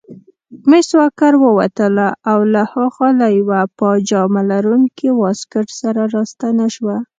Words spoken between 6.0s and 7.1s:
راستنه شوه.